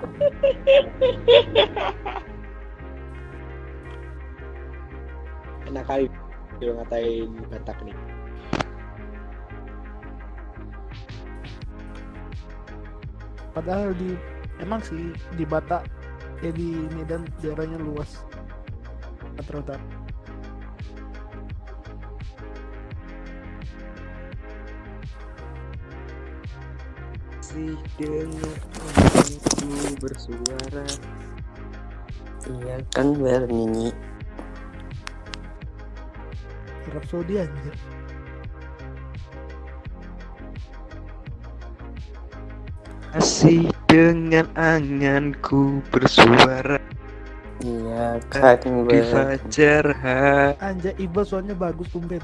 [5.75, 6.07] enak kali
[6.63, 7.97] dia ngatain Batak nih.
[13.55, 14.15] Padahal di
[14.63, 15.83] emang sih di Batak
[16.43, 18.23] ya di Medan daerahnya luas
[19.35, 19.79] rata-rata
[27.55, 28.51] sih dengan
[28.83, 29.71] aku
[30.03, 30.87] bersuara
[32.45, 33.95] Iya kan bernyanyi.
[36.93, 37.75] Rhapsody anjir
[43.15, 46.83] Asih dengan anganku bersuara.
[47.63, 48.59] Iya kan
[48.91, 52.21] di fajar hari anjay Iqbal soalnya bagus tumben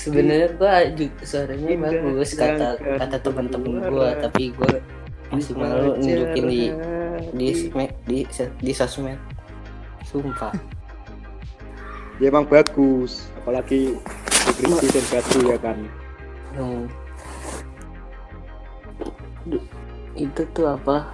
[0.00, 4.80] Sebenarnya gua juga suaranya bagus kata kata teman-teman gua, tapi gua
[5.28, 6.62] masih malu nunjukin di
[7.36, 7.48] di
[8.08, 8.18] di
[8.64, 9.18] di sosmed.
[10.08, 10.56] Sumpah.
[12.18, 15.78] dia emang bagus apalagi di Kristi dan Batu ya kan
[16.58, 16.90] Hmm.
[19.46, 19.62] Duh,
[20.16, 21.12] itu tuh apa?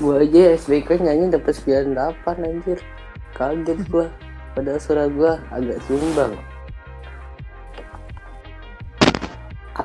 [0.00, 2.80] Gua aja SBK nyanyi dapat 98 anjir.
[3.36, 4.08] Kaget gua.
[4.56, 6.34] Padahal suara gua agak sumbang.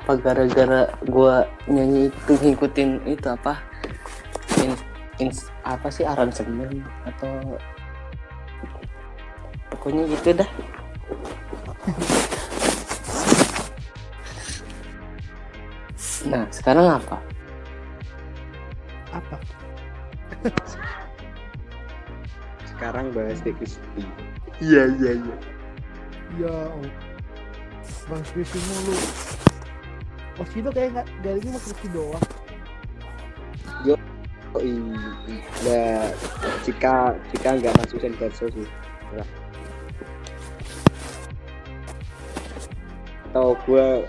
[0.06, 3.58] Apa gara-gara gua nyanyi itu ngikutin itu apa?
[4.62, 4.78] In,
[5.18, 7.58] in- apa sih aransemen atau
[9.74, 10.50] pokoknya gitu dah.
[16.30, 17.18] Nah, sekarang apa?
[19.16, 19.36] apa
[22.68, 24.04] sekarang bahas Kristi
[24.60, 25.38] iya iya iya
[26.36, 26.92] ya Allah.
[28.12, 28.96] bang Skripsi mulu
[30.36, 32.26] Mas itu kayak nggak mau Skripsi doang.
[34.56, 36.08] Oh iya
[36.64, 38.68] jika jika nggak masuk Senbatsu sih.
[39.12, 39.28] Udah.
[43.36, 44.00] atau gua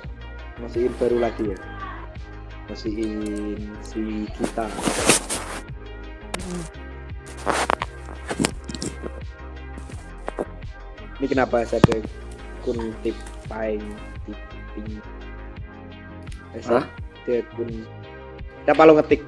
[0.63, 1.59] masukin baru lagi ya.
[2.71, 4.71] Masukin si kita
[11.19, 11.83] ini kenapa saya
[12.63, 13.19] kun tip
[13.51, 13.83] paling
[14.31, 14.39] eh,
[16.65, 16.85] Hah?
[18.67, 19.21] siapa lo ngetik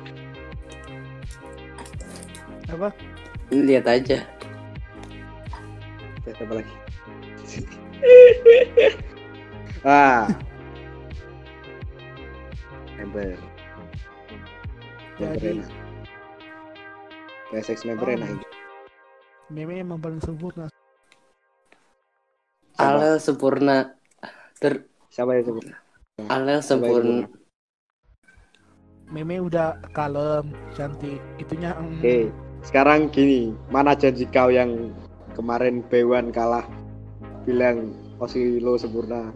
[2.68, 2.92] apa
[3.48, 4.28] Lihat aja.
[6.28, 6.74] Ada apa lagi
[9.88, 10.28] ah
[13.00, 13.34] member
[15.18, 15.70] enak
[17.48, 18.14] PSX member Oh.
[18.14, 18.44] enak ini.
[19.48, 20.68] meme emang paling sempurna?
[22.76, 23.96] Alel sempurna.
[24.60, 25.87] Ter siapa yang sebut
[26.18, 27.30] Yang sempurna.
[29.08, 32.28] meme udah kalem cantik itunya mm, Oke,
[32.60, 34.92] sekarang gini, mana janji kau yang
[35.32, 36.66] kemarin Bewan kalah
[37.46, 39.30] bilang Osilo sempurna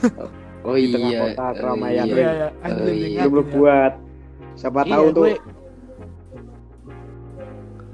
[0.66, 1.20] Oh di tengah iya.
[1.30, 2.04] kota oh keramaian.
[2.04, 2.16] iya.
[2.16, 3.06] iya ya aku Oh, belum iya.
[3.06, 3.52] ingat itu belum ya.
[3.54, 3.92] buat
[4.56, 5.42] siapa Iya, tahu tuh gue-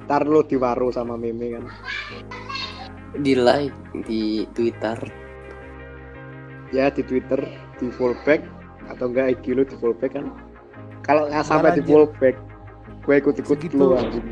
[0.06, 1.64] ntar lo diwaro sama meme kan
[3.18, 3.74] Di like
[4.06, 5.25] di Twitter.
[6.70, 7.40] Ya di Twitter
[7.76, 8.42] di fallback
[8.86, 10.26] atau enggak IG lo di fallback kan?
[11.02, 11.92] Kalau nggak sampai di anjir.
[11.92, 12.36] fallback
[13.06, 13.78] gue ikut-ikut Segitu.
[13.78, 14.26] lu anjing.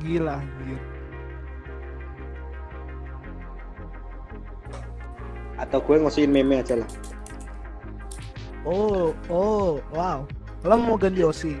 [0.00, 0.78] Gila anjir.
[5.54, 6.90] Atau gue ngasihin meme aja lah.
[8.66, 10.26] Oh oh wow.
[10.64, 11.54] Lo mau ganti Osi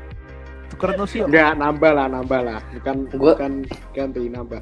[0.72, 2.58] tukeran Osi enggak nambah lah nambah lah.
[2.74, 3.52] Bukan Gua- bukan
[3.94, 4.58] ganti nambah.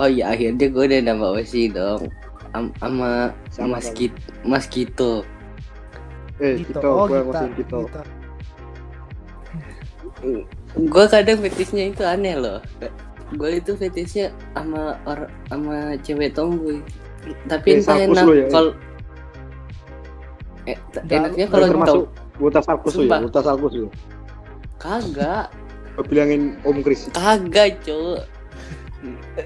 [0.00, 2.10] Oh iya akhirnya gue udah nambah Osi dong.
[2.52, 3.96] Am- Sama Sama, Mas sama.
[3.96, 4.12] Kit
[4.44, 5.24] Mas Kito.
[6.40, 7.20] eh gitu gitu, oh gue
[7.54, 8.02] gitu kita
[10.72, 12.58] Gue kadang fetishnya itu aneh loh.
[13.34, 16.78] Gue itu fetishnya sama orang sama cewek tomboy.
[17.46, 18.50] Tapi Eh, entah enak ya, eh.
[18.50, 18.72] kalau
[20.66, 22.02] eh, enaknya Kalau termasuk tahu
[22.40, 23.18] Wutas Alkus ya, Sumpah.
[23.22, 23.88] Wutas Alkus ya.
[24.82, 25.46] kagak
[26.10, 27.06] bilangin Om Kris.
[27.14, 28.26] kagak cowok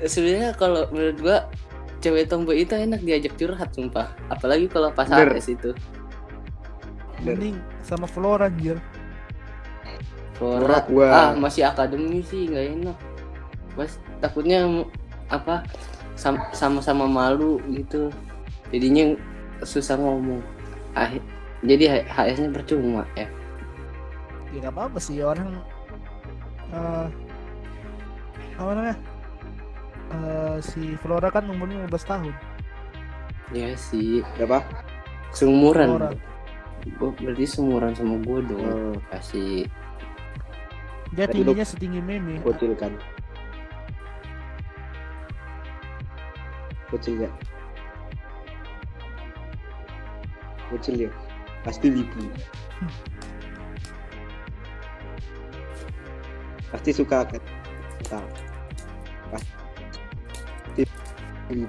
[0.09, 1.39] sebenarnya kalau menurut gua
[2.07, 4.15] cewek tomboy itu enak diajak curhat sumpah.
[4.31, 5.35] Apalagi kalau pas Bener.
[5.35, 5.75] AS itu.
[7.27, 8.79] Mending sama Flora anjir.
[10.39, 10.87] Flora.
[10.87, 11.09] Gua.
[11.11, 12.99] Ah masih akademi sih nggak enak.
[13.75, 14.63] Mas takutnya
[15.27, 15.67] apa
[16.15, 18.15] sam- sama-sama malu gitu.
[18.71, 19.19] Jadinya
[19.67, 20.45] susah ngomong.
[20.95, 21.11] Ah,
[21.67, 23.27] jadi HS nya percuma ya.
[24.55, 25.59] Ya nggak apa-apa sih orang
[26.71, 27.07] eh
[28.57, 28.97] apa namanya?
[30.07, 32.35] Eh, si Flora kan umurnya 15 tahun.
[33.51, 34.59] ya sih Apa?
[35.31, 36.19] seumuran.
[36.99, 39.67] Gua berarti seumuran sama gue dong Oh, kasih
[41.15, 42.43] Dia tingginya setinggi Meme.
[42.43, 42.91] bocil kan.
[46.87, 47.31] Bocil ya.
[50.69, 51.11] Bocil ya.
[51.63, 52.27] Pasti wibu.
[56.69, 57.43] Pasti suka kan.
[58.05, 58.29] Tahu.
[61.51, 61.67] Euy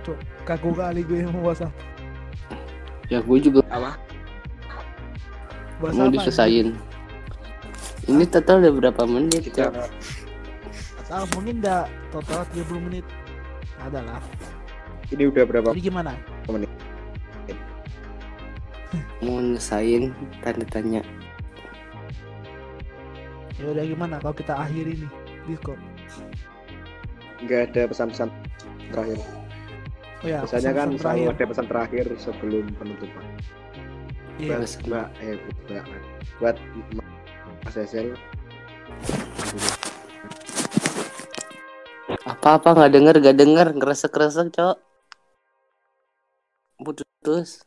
[0.00, 0.16] Tuh,
[0.48, 1.68] kaku kali gue mau bahasa
[3.12, 4.00] ya gue juga Apa?
[5.80, 6.76] bahasa mau apa, diselesain.
[8.04, 9.70] Ini total udah berapa menit Kita
[11.10, 13.04] Tahu mungkin udah total 30 menit.
[13.80, 14.22] Ada lah.
[15.10, 16.14] ini udah berapa Jadi gimana?
[19.20, 21.02] mau nyesain tanda tanya
[23.52, 25.10] Ya udah gimana kalau kita akhiri nih
[25.44, 25.80] Discord.
[27.40, 28.28] nggak ada pesan-pesan
[28.88, 29.18] terakhir
[30.20, 33.24] Oh ya, biasanya kan selalu ada pesan terakhir sebelum penutupan
[34.38, 34.56] Iya.
[34.56, 35.84] buat mbak eh mbak
[36.38, 36.56] buat
[37.64, 38.14] Mas Esel
[42.10, 44.76] apa apa nggak denger gak denger ngeresek kresek cok
[46.80, 47.62] putus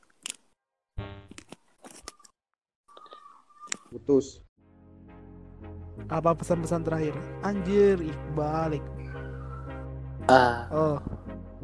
[3.91, 4.27] putus
[6.09, 7.15] Apa pesan-pesan terakhir?
[7.45, 8.81] Anjir, Iqbal.
[10.27, 10.97] ah Oh.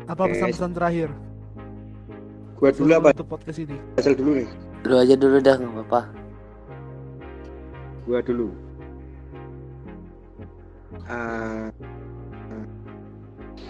[0.07, 0.37] Apa Oke.
[0.37, 1.09] pesan-pesan terakhir?
[2.55, 3.75] gua dulu apa Untuk podcast ini.
[3.95, 4.49] Esel dulu nih
[4.87, 6.01] lu aja dulu dah nggak apa-apa
[8.07, 8.47] gua dulu
[11.09, 11.98] Ah, ah.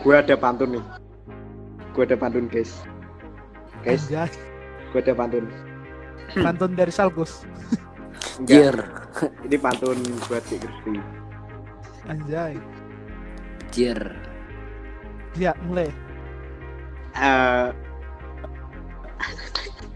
[0.01, 0.85] Gua ada pantun nih.
[1.95, 2.83] Gua ada pantun guys.
[3.83, 4.31] Guys Anjay,
[4.91, 5.45] gua ada pantun.
[6.45, 7.41] Pantun dari Salkus.
[8.45, 8.75] Jir
[9.49, 10.95] ini pantun buat Cik Kristi
[12.07, 12.55] Anjay.
[13.73, 13.99] Jir
[15.37, 15.87] Ya, mulai.
[17.13, 17.67] Eh,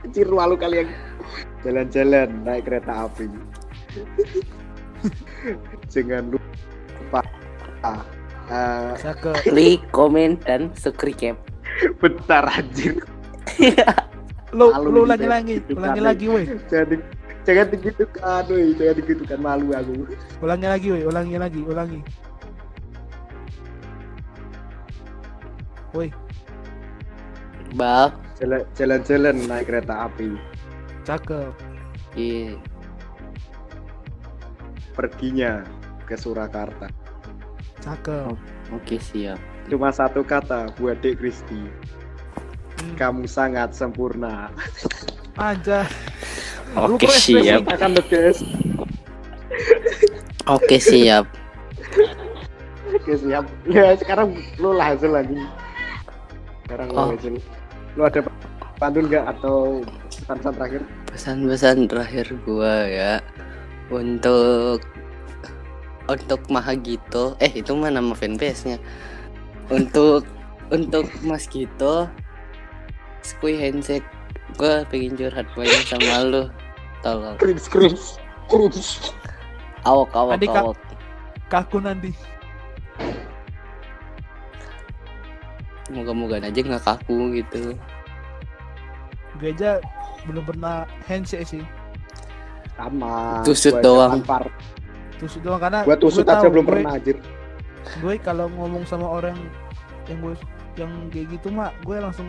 [0.13, 0.93] Ciru malu kalian.
[1.65, 3.25] Jalan-jalan naik kereta api.
[5.93, 7.21] Jangan lupa.
[7.83, 8.05] ah,
[8.47, 11.37] eh, Saya ke like comment dan subscribe
[11.97, 12.99] bentar anjir.
[14.57, 15.31] lu Malu lu gitu ulangi ya.
[15.31, 16.45] lagi, ulangi lagi woi.
[16.69, 16.95] Jangan di,
[17.43, 18.65] jangan digitukan, woi.
[18.73, 19.93] Jangan digitukan malu aku.
[20.39, 21.99] Ulangi lagi woi, ulangi lagi, ulangi.
[25.91, 26.09] Woi,
[27.73, 30.33] bal Jalan- Jalan-jalan naik kereta api.
[31.03, 31.53] cakep.
[32.13, 32.57] iya
[34.93, 35.61] Perginya
[36.05, 36.89] ke Surakarta.
[37.83, 38.35] Cakep.
[38.71, 41.55] oke siap Cuma satu kata buat Dek Kristi.
[41.55, 42.95] Hmm.
[42.95, 44.51] Kamu sangat sempurna.
[46.75, 48.43] Lu oke ekspresi- siap Akan the best.
[50.45, 51.25] oke siap
[52.93, 53.43] Oke siap.
[53.65, 55.39] Ya sekarang lu lah hasil lagi.
[56.63, 57.09] Sekarang lu Oh.
[57.09, 57.33] hasil.
[57.95, 58.19] Lu ada
[58.75, 59.81] pantun nggak atau
[60.23, 60.81] pesan terakhir?
[61.07, 63.13] pesan-pesan terakhir gua ya
[63.87, 64.81] untuk
[66.09, 68.77] untuk Mahagito eh itu mah nama fanbase nya
[69.71, 70.27] untuk
[70.71, 72.07] untuk Mas Gito
[73.23, 74.05] Squee handshake
[74.59, 76.43] gua pengen curhat banyak sama lu
[77.01, 78.19] tolong Cringe cringe
[78.51, 79.13] cringe.
[79.87, 80.63] awak awak Tadi, Kak.
[80.63, 80.77] awak
[81.51, 82.09] Kaku nanti.
[85.93, 87.77] moga-moga aja nggak kaku gitu
[89.37, 89.77] Gue aja
[90.29, 91.63] belum pernah handshake sih.
[92.77, 93.41] Sama.
[93.45, 94.21] Tusut doang.
[94.21, 94.45] Tampar.
[95.23, 97.17] Tusuk doang karena Gua tusut gue aja belum gue- pernah anjir.
[97.95, 99.35] gue kalau ngomong sama orang
[100.05, 100.35] yang gue
[100.75, 102.27] yang kayak gitu mak gue langsung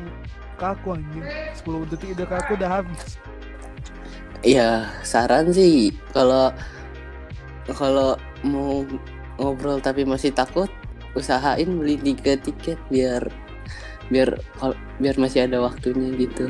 [0.55, 1.23] kaku anjing
[1.57, 3.19] 10 detik udah kaku udah habis
[4.41, 4.69] ya
[5.01, 6.51] saran sih kalau
[7.71, 8.83] kalau mau
[9.37, 10.69] ngobrol tapi masih takut
[11.13, 13.27] usahain beli tiga tiket biar
[14.07, 14.37] biar
[14.99, 16.47] biar masih ada waktunya gitu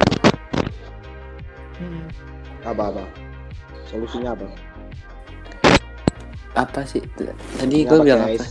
[1.75, 2.07] Hmm.
[2.63, 3.05] Apa apa?
[3.85, 4.47] Solusinya apa?
[6.55, 7.03] Apa sih?
[7.59, 8.47] Tadi gue bilang apa?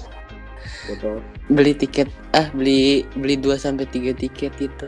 [0.83, 1.23] Betul.
[1.47, 4.87] beli tiket ah beli beli 2 sampai tiga tiket itu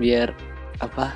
[0.00, 0.32] biar
[0.80, 1.12] apa?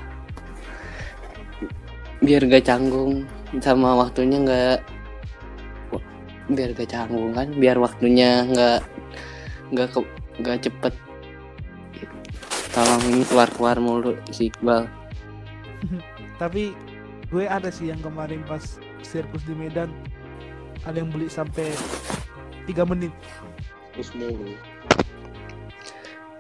[2.21, 3.25] Biar gak canggung
[3.65, 4.79] sama waktunya nggak
[6.53, 7.49] biar gak canggung kan?
[7.57, 8.81] Biar waktunya nggak
[9.73, 10.01] nggak ke
[10.45, 10.95] nggak cepet.
[12.73, 14.89] Tolong ini keluar keluar mulu si Iqbal.
[16.41, 16.77] Tapi
[17.33, 19.89] gue ada sih yang kemarin pas sirkus di Medan
[20.83, 21.71] ada yang beli sampai
[22.67, 23.13] 3 menit.
[23.93, 24.53] Terus mulu.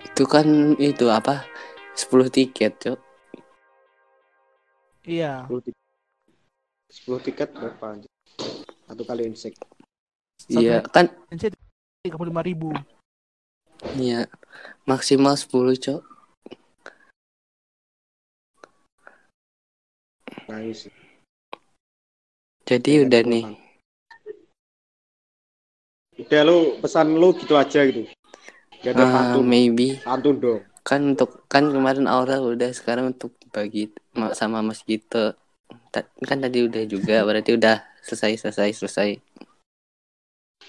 [0.03, 0.45] itu kan
[0.77, 1.49] itu apa
[1.97, 2.99] 10 tiket cok
[5.03, 5.49] Iya.
[5.49, 5.85] 10 tiket.
[6.93, 7.97] 10 tiket berapa?
[8.85, 9.57] Satu kali insek.
[10.49, 11.09] iya kan
[12.03, 12.75] Tiga puluh lima ribu.
[13.97, 14.29] iya
[14.85, 16.03] maksimal 10 cok
[20.51, 20.93] Nice.
[22.69, 23.45] jadi Ya, udah betul, nih.
[26.19, 28.05] Udah lu pesan lu gitu aja gitu.
[28.83, 29.45] Gak ada Ah, pantun.
[29.47, 30.63] maybe Pantun dong.
[30.83, 35.39] kan untuk kan kemarin Aura udah sekarang untuk bagi ma- sama Mas Gito
[35.95, 39.09] Ta- kan tadi udah juga berarti udah selesai selesai selesai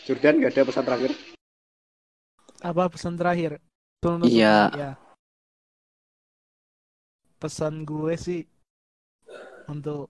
[0.05, 1.11] Jordan gak ada pesan terakhir.
[2.61, 3.51] Apa pesan terakhir?
[4.21, 4.55] Iya.
[4.71, 4.91] ya.
[7.35, 8.41] Pesan gue sih
[9.65, 10.07] untuk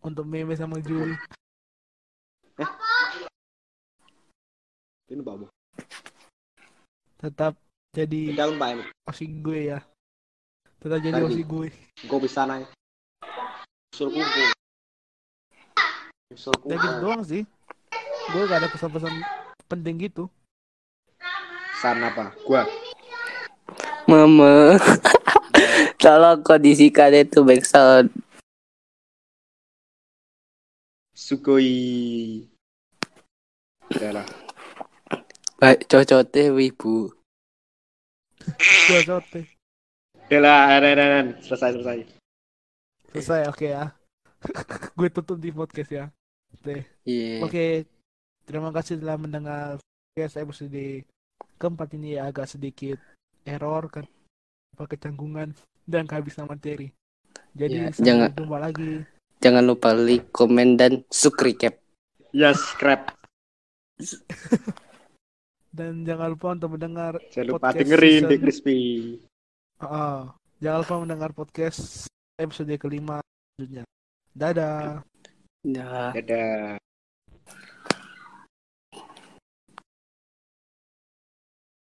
[0.00, 1.14] untuk meme sama Juli
[5.12, 5.44] Ini babu.
[7.20, 7.54] tetap
[7.92, 8.80] jadi Dalam Pak Em.
[9.06, 9.78] osi gue ya.
[10.80, 11.28] Tetap jadi Lagi.
[11.28, 11.68] osi gue.
[12.02, 12.66] Gue bisa naik.
[13.92, 14.42] Usul kuku.
[16.32, 16.98] Usul Udah gitu kuku.
[16.98, 17.42] doang sih.
[18.32, 19.12] Gue gak ada pesan-pesan
[19.68, 20.26] penting gitu.
[21.76, 22.32] Pesan apa?
[22.42, 22.64] Gua.
[24.02, 24.74] Mama
[26.02, 28.10] tolong kondisikan itu backsound
[31.14, 32.42] Sugoi.
[33.94, 34.26] Udah lah.
[35.62, 37.14] Baik cocoknya wibu
[38.90, 39.46] Gue sote.
[40.26, 40.82] Udah lah.
[40.82, 41.26] Ren, Ren, Ren.
[41.38, 41.98] Selesai, selesai.
[43.14, 43.94] Selesai oke ya.
[44.98, 46.04] gue tutup di podcast ya.
[46.58, 46.82] Oke.
[47.06, 47.86] iya Oke.
[48.42, 49.78] Terima kasih telah mendengar
[50.10, 51.06] podcast episode
[51.54, 52.98] keempat ini ya agak sedikit
[53.46, 54.10] error kan
[54.74, 55.54] apa kecanggungan
[55.86, 56.90] dan kehabisan materi.
[57.54, 58.92] Jadi Ya, sampai jangan- jumpa lagi.
[59.38, 61.78] jangan lupa like komen dan subscribe
[62.34, 63.14] Yes, crap.
[65.72, 68.80] Dan jangan lupa untuk mendengar Jangan lupa Podcast dengerin season- di Crispy.
[69.80, 72.06] Ah, jangan lupa mendengar podcast
[72.36, 73.24] episode kelima
[73.56, 73.82] selanjutnya.
[74.36, 75.00] Dadah.
[75.64, 76.10] Dah.
[76.12, 76.76] Dadah.